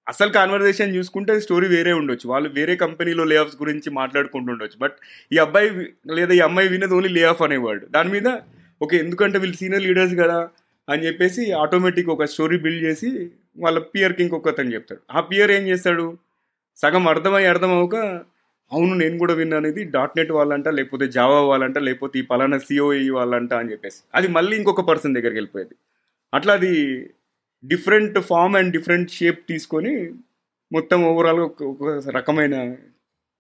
అసలు 0.10 0.32
కాన్వర్జేషన్ 0.32 0.96
చూసుకుంటే 0.96 1.34
స్టోరీ 1.40 1.68
వేరే 1.68 1.92
ఉండొచ్చు. 1.94 2.26
వాళ్ళు 2.30 2.50
వేరే 2.50 2.76
కంపెనీలో 2.76 3.24
లే 3.24 3.36
ఆఫ్స్ 3.36 3.58
గురించి 3.62 3.90
మాట్లాడుకుంటూ 3.92 4.52
ఉండొచ్చు 4.52 4.78
బట్ 4.82 4.96
ఈ 5.34 5.38
అబ్బాయి 5.38 5.70
లేదా 6.18 6.34
ఈ 6.34 6.40
అమ్మాయి 6.40 6.68
వినేది 6.68 6.94
ఓన్లీ 6.94 7.10
లే 7.10 7.24
ఆఫ్ 7.24 7.42
అనేవాడు. 7.42 7.86
దాని 7.90 8.10
మీద 8.10 8.30
ఓకే 8.82 8.98
ఎందుకంటే 8.98 9.38
వీళ్ళు 9.40 9.58
సీనియర్ 9.58 9.84
లీడర్స్ 9.84 10.16
కదా 10.16 10.40
అని 10.90 11.06
చెప్పేసి 11.08 11.52
ఆటోమేటిక్ 11.52 12.10
ఒక 12.10 12.24
స్టోరీ 12.24 12.58
బిల్డ్ 12.58 12.84
చేసి 12.84 13.10
వాళ్ళ 13.58 13.80
పియర్కి 13.80 14.22
ఇంకొక 14.24 14.48
అతను 14.48 14.74
చెప్తాడు. 14.74 15.02
ఆ 15.12 15.22
పియర్ 15.22 15.52
ఏం 15.52 15.64
చేస్తాడు? 15.68 16.18
సగం 16.78 17.08
అర్థమై 17.08 17.46
అర్థమవుక 17.46 17.96
అవును 18.72 18.94
నేను 18.94 19.18
కూడా 19.18 19.34
విన్నాను 19.34 19.68
ఇది 19.68 19.84
డాట్ 19.84 20.18
నెట్ 20.18 20.32
వాళ్ళంట 20.32 20.68
లేకపోతే 20.70 21.08
జావా 21.08 21.40
వాళ్ళంట 21.42 21.78
లేకపోతే 21.78 22.20
ఈ 22.20 22.22
పలానా 22.22 22.58
సిఓఈ 22.58 23.10
వాళ్ళంట 23.10 23.54
అని 23.54 23.72
చెప్పేసి. 23.72 24.00
అది 24.16 24.28
మళ్ళీ 24.28 24.58
ఇంకొక 24.58 24.82
పర్సన్ 24.82 25.16
దగ్గరికి 25.16 25.38
వెళ్ళిపోయేది. 25.38 25.76
అట్లా 26.34 26.54
అది 26.54 26.74
different 27.64 28.20
form 28.20 28.56
and 28.56 28.72
different 28.72 29.12
shape 29.12 29.40
తీసుకొని 29.50 30.10
మొత్తం 30.72 31.04
ఓవరాల్గా 31.04 31.44
ఒక 31.44 31.64
ఒక 31.64 31.84
రకమైన 32.16 32.76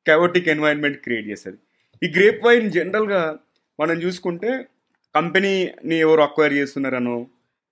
కెవటిక్ 0.05 0.47
ఎన్వైరన్మెంట్ 0.47 1.03
క్రియేట్ 1.03 1.27
చేస్తుంది. 1.27 1.57
ఈ 2.03 2.07
గ్రేప్ 2.07 2.45
వైన్ 2.45 2.71
జనరల్గా 2.71 3.37
మనం 3.79 3.97
చూసుకుంటే 3.97 4.65
కంపెనీని 5.15 5.99
ఎవరు 5.99 6.21
అక్వైర్ 6.21 6.53
చేస్తున్నారనో 6.53 7.27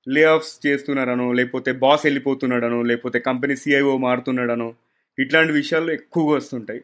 లే 0.08 0.24
ఆఫ్స్ 0.24 0.68
చేస్తున్నారనో 0.68 1.34
లేకపోతే 1.34 1.72
బాస్ 1.72 2.06
వెళ్ళిపోతున్నాడనో 2.06 2.82
లేకపోతే 2.82 3.20
కంపెనీ 3.20 3.56
సిఐఓ 3.56 3.98
మారుతున్నాడనో 3.98 4.76
ఇట్లాంటి 5.20 5.54
విషయాలు 5.54 5.92
ఎక్కువగా 5.92 6.36
వస్తుంటాయి. 6.36 6.82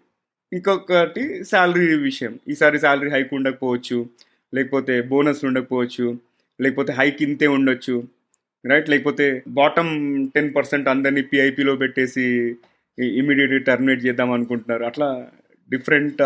ఇంకొకటి 0.54 1.44
శాలరీ 1.44 1.96
విషయం. 1.96 2.40
ఈసారి 2.48 2.80
శాలరీ 2.80 3.10
హైక్ 3.10 3.34
ఉండకపోవచ్చు 3.34 4.10
లేకపోతే 4.54 5.02
బోనస్ 5.02 5.46
ఉండకపోవచ్చు 5.46 6.18
లేకపోతే 6.62 6.94
హైక్ 6.94 7.24
ఇంతే 7.24 7.48
ఉండొచ్చు. 7.48 8.04
రైట్ 8.72 8.90
లేకపోతే 8.94 9.26
బాటమ్ 9.60 9.94
టెన్ 10.36 10.52
పర్సెంట్ 10.58 10.88
అందరినీ 10.94 11.24
పిఐపిలో 11.32 11.74
పెట్టేసి 11.84 12.26
ఇమీడియట్గా 13.22 13.60
టర్మినేట్ 13.70 14.02
చేద్దాం 14.08 14.30
అనుకుంటున్నారు. 14.38 14.84
అట్లా 14.90 15.08
different 15.70 16.22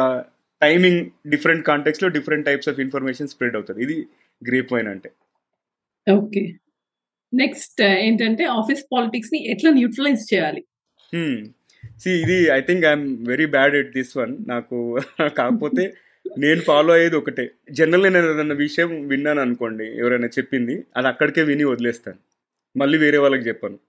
timing 0.61 1.01
different 1.33 1.63
కాంటెక్స్లో 1.71 2.07
different 2.17 2.47
types 2.49 2.69
of 2.71 2.79
information 2.85 3.31
spread 3.33 3.57
అవుతుంది 3.57 3.81
ఇది 3.85 3.97
గ్రేప్ 4.41 4.71
వైన్ 4.73 4.89
అంటే. 4.93 5.09
ఓకే 6.07 6.43
నెక్స్ట్ 7.33 7.81
ఏంటంటే 8.05 8.43
ఆఫీస్ 8.59 8.83
పాలిటిక్స్ని 8.93 9.39
ఎట్లా 9.53 9.69
న్యూట్రలైజ్ 9.79 10.23
చేయాలి? 10.33 10.61
సి 12.03 12.09
ఇది 12.23 12.37
I 12.57 12.59
think 12.69 12.83
I'm 12.89 13.07
very 13.31 13.47
bad 13.55 13.75
at 13.79 13.91
this 13.97 14.13
one 14.19 14.33
నాకు 14.53 14.77
కాకపోతే 15.39 15.83
నేను 16.37 16.61
ఫాలో 16.61 16.93
అయ్యేది 16.93 17.15
ఒకటే. 17.15 17.51
జనరల్ 17.71 18.03
నేను 18.03 18.29
ఏదైనా 18.29 18.55
విషయం 18.55 19.07
విన్నాను 19.07 19.41
అనుకోండి 19.41 19.85
ఎవరైనా 19.85 20.27
చెప్పింది 20.27 20.85
అది 20.97 21.07
అక్కడికే 21.07 21.43
విని 21.43 21.63
వదిలేస్తాను. 21.63 22.17
మళ్ళీ 22.77 22.97
వేరే 22.97 23.17
వాళ్ళకి 23.17 23.47
చెప్పాను. 23.47 23.79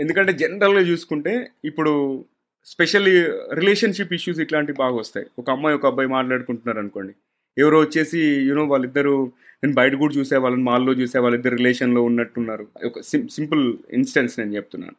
ఎందుకంటే 0.00 0.32
జనరల్గా 0.32 0.80
చూసుకుంటే 0.80 1.50
ఇప్పుడు 1.64 2.24
స్పెషల్లీ 2.64 3.22
రిలేషన్షిప్ 3.54 4.12
ఇష్యూస్ 4.12 4.40
ఇట్లాంటివి 4.40 4.76
బాగా 4.78 4.94
వస్తాయి. 4.94 5.26
ఒక 5.38 5.50
అమ్మాయి 5.50 5.76
ఒక 5.76 5.86
అబ్బాయి 5.86 6.08
మాట్లాడుకుంటున్నారు 6.08 6.78
అనుకోండి. 6.78 7.12
ఎవరో 7.58 7.80
వచ్చేసి 7.80 8.20
యూనో 8.20 8.64
వాళ్ళిద్దరు 8.64 9.32
నేను 9.64 9.74
బయట 9.74 9.94
కూడా 9.94 10.14
చూసే 10.14 10.36
వాళ్ళని 10.36 10.62
మాల్లో 10.62 10.92
చూసే 10.92 11.18
వాళ్ళిద్దరు 11.18 11.56
రిలేషన్లో 11.56 12.02
ఉన్నట్టున్నారు. 12.02 12.66
ఒక 12.84 13.00
సింపుల్ 13.30 13.76
ఇన్స్టెన్స్ 13.92 14.38
నేను 14.38 14.54
చెప్తున్నాను. 14.54 14.94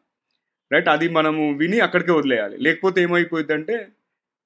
రైట్ 0.72 0.90
అది 0.90 1.10
మనము 1.10 1.54
విని 1.54 1.80
అక్కడికే 1.80 2.12
వదిలేయాలి. 2.12 2.58
లేకపోతే 2.58 3.02
ఏమైపోయిందంటే 3.02 3.88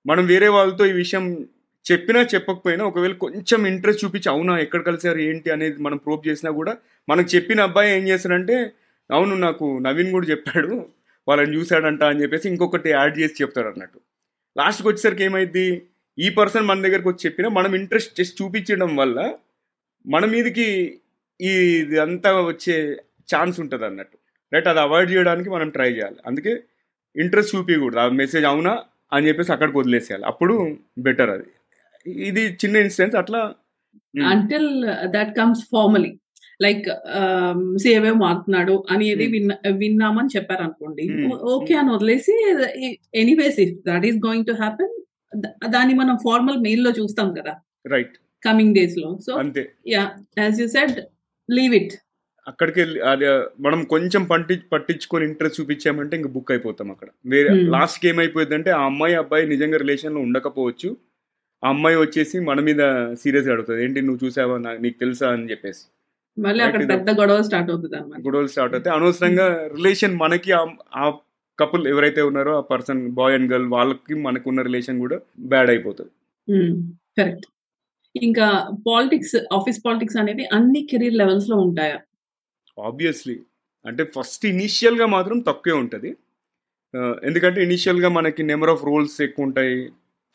మనం 0.08 0.26
వేరే 0.26 0.48
వాళ్ళతో 0.48 0.86
ఈ 0.86 0.92
విషయం 0.92 1.48
చెప్పినా 1.86 2.20
చెప్పకపోయినా 2.34 2.84
ఒకవేళ 2.86 3.14
కొంచెం 3.14 3.68
ఇంట్రెస్ట్ 3.68 4.06
చూపించి 4.06 4.30
అవునా 4.32 4.60
ఎక్కడ 4.60 4.82
కలిసారు 4.82 5.20
ఏంటి? 5.20 5.50
అనేది 5.52 5.78
మనం 5.82 5.98
ప్రూవ్ 5.98 6.28
చేసినా 6.28 6.52
కూడా 6.52 6.74
మనకు 7.10 7.36
చెప్పిన 7.36 7.62
అబ్బాయి 7.62 7.90
ఏం 7.98 8.08
చేస్తాడంటే 8.08 8.56
అవును 9.12 9.36
నాకు 9.36 9.80
నవీన్ 9.82 10.12
కూడా 10.12 10.28
చెప్పాడు 10.28 10.70
వాళ్ళని 11.28 11.56
చూశాడంట 11.56 12.04
అని 12.04 12.22
చెప్పేసి 12.22 12.50
ఇంకొకటి 12.50 12.90
యాడ్ 12.90 13.20
చేసి 13.20 13.36
చెప్తాడు 13.42 13.68
అన్నట్టు. 13.68 14.00
లాస్ట్కి 14.58 14.88
వచ్చేసరికి 14.88 15.24
ఏమైంది 15.24 15.66
ఈ 16.18 16.30
పర్సన్ 16.30 16.66
మన 16.66 16.82
దగ్గరకు 16.82 17.10
వచ్చి 17.10 17.24
చెప్పినా 17.26 17.50
మనం 17.50 17.76
ఇంట్రెస్ట్ 17.76 18.20
చేసి 18.20 18.34
చూపించడం 18.42 18.96
వల్ల 18.96 19.20
మన 20.06 20.26
మీదకి 20.26 20.68
ఈ 21.42 21.52
ఇది 21.82 22.00
అంతా 22.00 22.42
వచ్చే 22.42 22.76
ఛాన్స్ 23.36 23.60
ఉంటుంది 23.60 23.86
అన్నట్టు. 23.86 24.18
రైట్ 24.54 24.68
అది 24.68 24.80
అవాయిడ్ 24.80 25.12
చేయడానికి 25.12 25.50
మనం 25.50 25.70
ట్రై 25.70 25.92
చేయాలి. 25.92 26.16
అందుకే 26.26 26.54
ఇంట్రెస్ట్ 27.16 27.56
చూపించకూడదు 27.56 28.00
ఆ 28.00 28.10
మెసేజ్ 28.10 28.46
అవునా 28.46 28.74
అని 29.14 29.28
చెప్పేసి 29.28 29.52
అక్కడికి 29.52 29.78
వదిలేసేయాలి. 29.78 30.26
అప్పుడు 30.26 30.78
బెటర్ 31.00 31.30
అది. 31.30 31.50
ఇది 32.28 32.44
చిన్న 32.62 32.84
ఇన్సిడెంట్ 32.86 33.16
అట్లా 33.22 33.42
until 34.32 34.70
that 35.16 35.32
comes 35.40 35.64
formally 35.74 36.12
like 36.60 36.86
సేవే 37.84 38.12
మారుతున్నాడు 38.24 38.76
అనేది 38.94 39.26
Hmm. 39.26 39.34
విన్నా 39.36 39.56
విన్నామని 39.82 40.32
చెప్పారు 40.36 40.64
అనుకోండి 40.68 41.06
Hmm. 41.12 41.32
ఓకే 41.56 41.74
అని 41.82 41.92
వదిలేసి 41.96 42.34
anyways 43.22 43.60
if 43.66 43.74
that 43.90 44.06
is 44.10 44.20
going 44.28 44.48
to 44.50 44.56
happen 44.62 44.94
దాన్ని 45.74 45.94
మనం 45.94 46.16
ఫార్మల్ 46.26 46.60
మెయిల్లో 46.66 46.92
చూస్తాం 47.00 47.30
కదా. 47.38 47.54
రైట్ 47.94 48.16
కమింగ్ 48.44 48.76
డేస్లో. 48.76 49.10
సో 49.26 49.32
అంతే. 49.44 49.64
Yeah 49.94 50.04
as 50.44 50.60
you 50.62 50.68
said 50.76 50.98
leave 51.50 51.76
it 51.80 51.94
అక్కడికి 52.48 52.80
వెళ్ళి 52.82 53.00
అది 53.12 53.26
మనం 53.66 53.80
కొంచెం 53.86 54.24
పట్టి 54.32 54.56
పట్టించుకొని 54.72 55.24
ఇంట్రెస్ట్ 55.30 55.58
చూపించామంటే 55.60 56.14
ఇంక 56.20 56.30
బుక్ 56.36 56.52
అయిపోతాం 56.52 56.90
అక్కడ. 56.92 57.10
వేరే 57.34 57.50
Hmm. 57.54 57.66
లాస్ట్కి 57.76 58.08
ఏమైపోయిందంటే 58.12 58.72
ఆ 58.80 58.84
అమ్మాయి 58.92 59.16
అబ్బాయి 59.22 59.46
నిజంగా 59.54 59.80
రిలేషన్లో 59.84 60.22
ఉండకపోవచ్చు. 60.28 60.90
ఆ 61.64 61.70
అమ్మాయి 61.70 61.96
వచ్చేసి 61.96 62.40
మన 62.40 62.60
మీద 62.60 62.78
సీరియస్ 63.14 63.48
అడుగుతుంది. 63.48 63.84
ఏంటి 63.84 64.02
నువ్వు 64.02 64.26
చూసావా? 64.26 64.58
నీకు 64.58 65.00
తెలుసా? 65.00 65.32
అని 65.32 65.52
చెప్పేసి. 65.52 65.84
మళ్ళీ 66.42 66.64
అక్కడ 66.64 66.90
పెద్ద 66.90 67.10
గొడవ 67.10 67.42
స్టార్ట్ 67.42 67.72
అవుతుంది 67.72 67.96
గొడవలు 67.98 68.48
స్టార్ట్ 68.48 68.76
అవుతాయి. 68.76 68.98
అనవసరంగా 68.98 69.68
రిలేషన్ 69.68 70.16
మనకి 70.16 70.52
ఆ- 70.96 71.14
కపుల్ 71.60 71.88
ఎవరైతే 71.88 72.22
ఉన్నారో 72.22 72.58
ఆ 72.58 72.60
పర్సన్ 72.60 73.10
బాయ్ 73.10 73.34
అండ్ 73.34 73.54
గర్ల్ 73.54 73.68
వాళ్ళకి 73.68 74.14
మనకున్న 74.14 74.62
రిలేషన్ 74.62 75.00
కూడా 75.00 75.20
బ్యాడ్ 75.40 75.70
అయిపోతుంది. 75.70 76.10
కరెక్ట్. 77.18 77.46
ఇంకా 78.24 78.70
పాలిటిక్స్ 78.88 79.36
ఆఫీస్ 79.54 79.82
పాలిటిక్స్ 79.86 80.18
అనేది 80.18 80.46
అన్ని 80.46 80.88
కెరీర్ 80.92 81.14
లెవెల్స్లో 81.14 81.58
ఉంటాయా? 81.58 82.00
ఆబ్వియస్లీ. 82.84 83.40
అంటే 83.86 84.04
ఫస్ట్ 84.04 84.46
ఇనీషియల్గా 84.46 85.06
మాత్రం 85.06 85.40
తక్కువే 85.40 85.76
ఉంటుంది. 85.76 86.18
ఎందుకంటే 87.24 87.64
ఇనీషియల్గా 87.64 88.10
మనకి 88.10 88.44
నెంబర్ 88.44 88.70
ఆఫ్ 88.70 88.84
రోల్స్ 88.84 89.22
ఎక్కువ 89.22 89.46
ఉంటాయి 89.46 89.90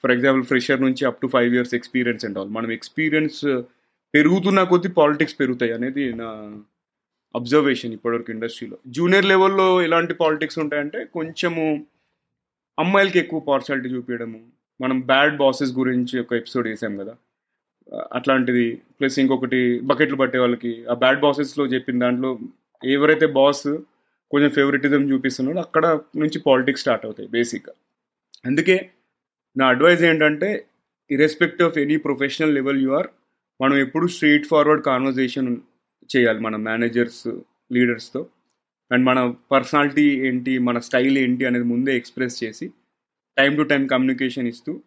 ఫర్ 0.04 0.12
ఎగ్జాంపుల్ 0.14 0.44
ఫ్రెషర్ 0.44 0.80
నుంచి 0.80 1.02
up 1.04 1.20
to 1.22 1.28
five 1.34 1.52
years 1.56 1.74
experience 1.74 2.24
and 2.26 2.36
all 2.38 2.50
మనం 2.56 2.70
ఎక్స్పీరియన్స్ 2.72 3.38
uh, 3.46 3.60
పెరుగుతున్న 4.14 4.60
కొద్దీ 4.64 4.90
పాలిటిక్స్ 4.98 5.34
పెరుగుతాయి 5.40 5.72
అనేది 5.72 6.04
నా 6.12 6.28
అబ్జర్వేషన్ 7.34 7.92
ఇప్పటివరకు 7.92 8.30
ఇండస్ట్రీలో 8.30 8.76
జూనియర్ 8.96 9.26
లెవెల్లో 9.26 9.66
ఎలాంటి 9.82 10.14
పాలిటిక్స్ 10.14 10.58
ఉంటాయంటే 10.58 11.00
కొంచెము 11.16 11.64
అమ్మాయిలకి 12.78 13.18
ఎక్కువ 13.18 13.40
పార్షాలిటీ 13.48 13.88
చూపించడము 13.88 14.40
మనం 14.80 14.96
బ్యాడ్ 15.02 15.34
బాసెస్ 15.36 15.72
గురించి 15.72 16.14
ఒక 16.20 16.32
ఎపిసోడ్ 16.32 16.68
వేసాం 16.68 16.94
కదా. 16.96 17.14
Uh, 17.88 18.06
అట్లాంటిది. 18.12 18.66
ప్లస్ 18.98 19.18
ఇంకొకటి 19.18 19.60
బకెట్లు 19.82 20.16
పట్టే 20.16 20.38
వాళ్ళకి. 20.38 20.72
ఆ 20.90 20.94
బ్యాడ్ 20.94 21.20
బాసెస్లో 21.20 21.66
చెప్పిన 21.66 21.98
దాంట్లో 21.98 22.30
ఎవరైతే 22.82 23.28
బాస్ 23.38 23.68
కొంచెం 24.30 24.50
ఫేవరెటిజం 24.50 25.02
చూపిస్తున్నాడో 25.12 25.60
అక్కడ 25.60 25.86
నుంచి 26.16 26.38
పాలిటిక్స్ 26.46 26.82
స్టార్ట్ 26.82 27.04
అవుతాయి 27.06 27.28
బేసిక్గా 27.28 27.74
అందుకే 28.44 28.76
నా 29.56 29.68
అడ్వైజ్ 29.68 30.02
ఏంటంటే 30.04 30.48
irrespective 31.10 31.62
of 31.62 31.78
any 31.78 31.96
professional 31.96 32.54
level 32.54 32.82
you 32.82 32.90
are 32.90 33.08
మనం 33.60 33.76
ఎప్పుడు 33.78 34.06
స్ట్రీట్ 34.06 34.46
ఫార్వర్డ్ 34.46 34.82
కాన్వర్జేషన్ 34.84 35.48
చేయాలి 36.16 36.40
మన 36.40 36.56
మేనేజర్స్ 36.56 37.28
లీడర్స్తో 37.72 38.20
అండ్ 38.90 39.04
మన 39.04 39.34
పర్సనాలిటీ 39.52 40.04
ఏంటి 40.28 40.58
మన 40.58 40.78
స్టైల్ 40.78 41.18
ఏంటి 41.18 41.44
అనేది 41.44 41.64
ముందే 41.64 41.96
ఎక్స్ప్రెస్ 41.96 42.44
చేసి 42.44 42.66
టైం 43.36 43.56
టు 43.56 43.62
టైం 43.62 43.86
కమ్యూనికేషన్ 43.86 44.48
ఇస్తూ 44.48 44.82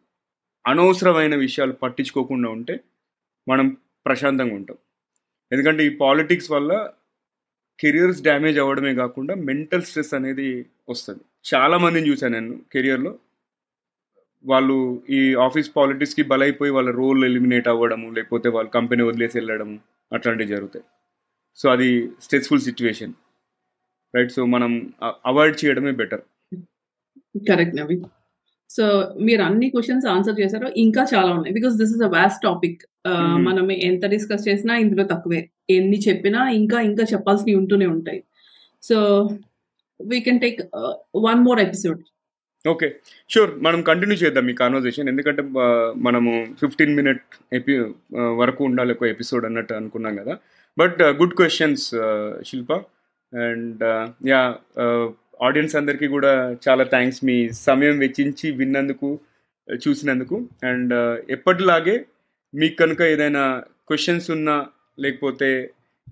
అనవసరమైన 0.65 1.35
విషయాలు 1.35 1.73
పట్టించుకోకుండా 1.73 2.49
ఉంటే 2.49 2.75
మనం 3.49 3.67
ప్రశాంతంగా 4.05 4.55
ఉంటాం. 4.55 4.77
ఎందుకంటే 5.51 5.85
ఈ 5.85 5.89
పాలిటిక్స్ 5.95 6.51
వల్ల 6.51 6.71
కెరియర్స్ 7.79 8.21
డ్యామేజ్ 8.23 8.59
అవ్వడమే 8.59 8.93
కాకుండా 8.95 9.35
మెంటల్ 9.35 9.83
స్ట్రెస్ 9.83 10.13
అనేది 10.13 10.47
వస్తుంది. 10.89 11.23
చాలా 11.53 11.77
మందిని 11.77 12.09
చూశాను 12.09 12.33
నేను 12.39 12.59
కెరియర్లో 12.73 13.19
వాళ్ళు 14.45 15.03
ఈ 15.09 15.35
ఆఫీస్ 15.35 15.71
పాలిటిక్స్కి 15.75 16.23
బలైపోయి 16.23 16.71
వాళ్ళ 16.71 16.91
రోల్ 16.91 17.25
ఎలిమినేట్ 17.25 17.67
అవ్వడము 17.67 18.07
లేకపోతే 18.09 18.49
వాళ్ళ 18.49 18.69
కంపెనీ 18.69 19.03
వదిలేసి 19.03 19.37
వెళ్ళడము 19.37 19.79
అట్లాంటివి 20.13 20.49
జరుగుతాయి. 20.49 20.85
సో 21.55 21.69
అది 21.69 22.09
స్ట్రెస్ఫుల్ 22.21 22.61
సిచ్యువేషన్ 22.61 23.13
రైట్? 24.15 24.31
సో 24.31 24.45
మనం 24.45 24.93
అవాయిడ్ 25.03 25.65
చేయడమే 25.65 25.91
బెటర్. 25.91 26.21
కరెక్ట్ 27.49 27.75
నవీన్. 27.75 28.03
సో 28.69 29.15
మీరు 29.21 29.41
అన్ని 29.41 29.69
క్వశ్చన్స్ 29.69 30.05
ఆన్సర్ 30.05 30.39
చేశారు. 30.39 30.67
ఇంకా 30.77 31.05
చాలా 31.13 31.31
ఉన్నాయి. 31.33 31.53
Because 31.53 31.75
this 31.75 31.93
is 31.95 32.03
a 32.03 32.07
vast 32.07 32.41
topic. 32.43 32.81
మనం 33.47 33.71
ఎంత 33.71 34.05
డిస్కస్ 34.05 34.47
చేసినా 34.47 34.75
ఇందులో 34.75 35.03
తక్కువే. 35.03 35.49
ఎన్ని 35.69 35.99
చెప్పినా 35.99 36.49
ఇంకా 36.49 36.81
ఇంకా 36.81 37.03
చెప్పాల్సినవి 37.13 37.55
ఉంటూనే 37.55 37.85
ఉంటాయి. 37.85 38.23
So 38.83 38.97
we 40.01 40.19
can 40.21 40.39
take 40.39 40.61
one 41.15 41.39
more 41.39 41.59
episode 41.59 42.01
okay. 42.65 42.87
Sure 43.29 43.51
మనం 43.65 43.79
కంటిన్యూ 43.81 44.15
చేద్దాం 44.17 44.49
ఈ 44.49 44.53
కాన్వర్జేషన్ 44.53 45.09
ఎందుకంటే 45.09 45.43
మనము 46.07 46.31
ఫిఫ్టీన్ 46.59 46.95
మినిట్ 46.95 47.23
ఎపి 47.53 47.75
వరకు 48.41 48.61
ఉండాలి 48.63 48.91
ఒక 48.93 49.03
ఎపిసోడ్ 49.03 49.45
అన్నట్టు 49.45 49.73
అనుకున్నాం 49.73 50.15
కదా. 50.15 50.33
But 50.77 51.01
good 51.21 51.35
questions 51.35 51.85
Shilpa 52.49 52.71
and 53.33 53.83
yeah 54.27 54.41
audience 55.41 55.75
అందరికీ 55.75 56.07
కూడా 56.07 56.31
చాలా 56.69 56.83
థ్యాంక్స్ 56.83 57.21
మీ 57.25 57.49
సమయం 57.67 57.97
వెచ్చించి 57.97 58.51
విన్నందుకు 58.51 59.09
చూసినందుకు. 59.67 60.35
అండ్ 60.63 60.93
uh, 60.93 61.15
ఎప్పటిలాగే 61.29 62.05
మీకు 62.53 62.75
కనుక 62.75 63.01
ఏదైనా 63.13 63.43
క్వశ్చన్స్ 63.87 64.27
ఉన్నా 64.31 64.55
లేకపోతే 64.99 65.49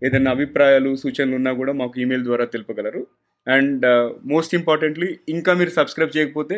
ఏదైనా 0.06 0.32
అభిప్రాయాలు 0.32 0.96
సూచనలు 0.96 1.36
ఉన్నా 1.36 1.52
కూడా 1.54 1.74
మాకు 1.74 1.96
ఈమెయిల్ 2.00 2.24
ద్వారా 2.24 2.46
తెలుపగలరు. 2.46 3.02
అండ్ 3.48 3.84
uh, 3.86 4.08
మోస్ట్ 4.32 4.54
ఇంపార్టెంట్లీ 4.60 5.10
ఇంకా 5.30 5.52
మీరు 5.54 5.72
సబ్స్క్రైబ్ 5.78 6.16
చేయకపోతే 6.18 6.56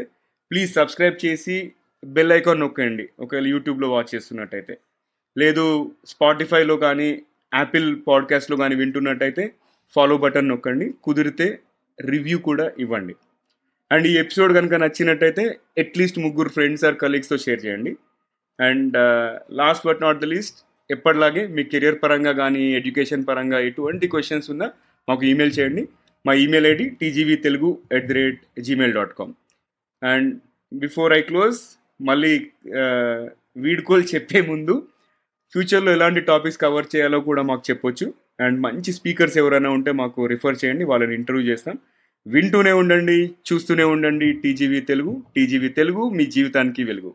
ప్లీజ్ 0.51 0.71
సబ్స్క్రైబ్ 0.79 1.17
చేసి 1.25 1.57
బెల్ 2.03 2.33
ఐకాన్ 2.37 2.61
నొక్కండి. 2.63 3.05
ఒకవేళ 3.19 3.45
యూట్యూబ్లో 3.53 3.87
వాచ్ 3.89 4.09
చేస్తున్నట్టయితే. 4.15 4.73
లేదు 5.35 5.65
స్పాటిఫైలో 6.11 6.75
కానీ 6.77 7.09
యాపిల్ 7.51 7.89
పాడ్కాస్ట్లో 8.07 8.55
కానీ 8.57 8.75
వింటున్నట్టయితే 8.81 9.43
ఫాలో 9.93 10.15
బటన్ 10.23 10.51
నొక్కండి. 10.51 10.87
కుదిరితే 11.05 11.47
రివ్యూ 11.99 12.37
కూడా 12.47 12.65
ఇవ్వండి. 12.83 13.15
అండ్ 13.91 14.05
ఈ 14.11 14.13
ఎపిసోడ్ 14.23 14.51
కనుక 14.57 14.73
నచ్చినట్టయితే 14.83 15.43
అట్లీస్ట్ 15.83 16.19
ముగ్గురు 16.25 16.49
ఫ్రెండ్స్ 16.49 16.85
ఆర్ 16.85 16.97
కలీగ్స్తో 17.03 17.37
షేర్ 17.45 17.61
చేయండి. 17.65 17.93
And 18.59 18.97
last 19.61 19.87
but 19.87 20.03
not 20.05 20.21
the 20.23 20.27
least 20.33 20.59
ఎప్పటిలాగే 20.89 21.43
మీ 21.55 21.63
కెరియర్ 21.71 21.97
పరంగా 22.03 22.31
కానీ 22.41 22.63
ఎడ్యుకేషన్ 22.79 23.25
పరంగా 23.29 23.59
ఎటువంటి 23.69 24.05
క్వశ్చన్స్ 24.13 24.47
ఉన్నా 24.53 24.67
మాకు 25.07 25.23
ఈమెయిల్ 25.31 25.53
చేయండి. 25.57 25.83
మా 26.25 26.33
email 26.43 26.67
ID 26.71 26.85
TGV 26.99 27.35
Telugu 27.45 27.69
at 27.97 28.07
the 28.09 28.15
rate 28.19 28.41
Gmail 28.65 28.93
dot 28.97 29.13
com 29.19 29.33
and 30.01 30.29
before 30.71 31.13
I 31.13 31.21
close 31.29 31.59
మళ్ళీ 32.09 32.33
వీడ్కోలు 33.65 34.05
చెప్పే 34.13 34.41
ముందు 34.49 34.75
ఫ్యూచర్లో 35.53 35.91
ఎలాంటి 35.97 36.21
టాపిక్స్ 36.29 36.59
కవర్ 36.63 36.85
చేయాలో 36.93 37.19
కూడా 37.29 37.41
మాకు 37.49 37.63
చెప్పొచ్చు. 37.69 38.05
అండ్ 38.43 38.57
మంచి 38.65 38.91
స్పీకర్స్ 38.99 39.37
ఎవరైనా 39.41 39.69
ఉంటే 39.77 39.91
మాకు 40.01 40.19
రిఫర్ 40.33 40.59
చేయండి 40.61 40.83
వాళ్ళని 40.91 41.13
ఇంటర్వ్యూ 41.19 41.43
చేస్తాం. 41.51 41.75
వింటూనే 42.25 42.71
ఉండండి 42.81 43.17
చూస్తూనే 43.49 43.85
ఉండండి 43.93 44.27
టీజీవీ 44.43 44.79
తెలుగు 44.91 45.13
టీజీవీ 45.35 45.69
తెలుగు 45.79 46.03
మీ 46.17 46.25
జీవితానికి 46.35 46.81
వెలుగు. 46.89 47.11